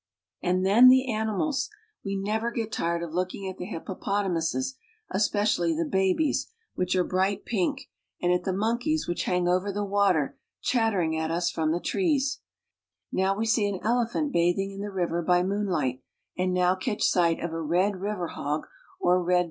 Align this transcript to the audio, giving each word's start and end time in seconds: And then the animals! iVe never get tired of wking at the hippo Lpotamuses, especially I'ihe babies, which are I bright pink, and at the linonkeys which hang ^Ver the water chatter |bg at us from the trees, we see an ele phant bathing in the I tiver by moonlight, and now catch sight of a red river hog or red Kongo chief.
And 0.41 0.65
then 0.65 0.89
the 0.89 1.13
animals! 1.13 1.69
iVe 2.03 2.19
never 2.23 2.49
get 2.49 2.71
tired 2.71 3.03
of 3.03 3.11
wking 3.11 3.47
at 3.47 3.57
the 3.59 3.67
hippo 3.67 3.93
Lpotamuses, 3.93 4.73
especially 5.11 5.73
I'ihe 5.75 5.91
babies, 5.91 6.51
which 6.73 6.95
are 6.95 7.05
I 7.05 7.07
bright 7.07 7.45
pink, 7.45 7.83
and 8.19 8.33
at 8.33 8.43
the 8.43 8.49
linonkeys 8.51 9.07
which 9.07 9.25
hang 9.25 9.43
^Ver 9.45 9.71
the 9.71 9.85
water 9.85 10.39
chatter 10.59 11.01
|bg 11.03 11.19
at 11.19 11.29
us 11.29 11.51
from 11.51 11.71
the 11.71 11.79
trees, 11.79 12.39
we 13.11 13.45
see 13.45 13.69
an 13.69 13.79
ele 13.83 14.07
phant 14.07 14.31
bathing 14.33 14.71
in 14.71 14.81
the 14.81 14.87
I 14.91 15.03
tiver 15.05 15.21
by 15.23 15.43
moonlight, 15.43 16.01
and 16.35 16.51
now 16.51 16.73
catch 16.73 17.03
sight 17.03 17.39
of 17.39 17.51
a 17.53 17.61
red 17.61 17.97
river 17.97 18.29
hog 18.29 18.65
or 18.99 19.23
red 19.23 19.25
Kongo 19.25 19.31
chief. 19.31 19.39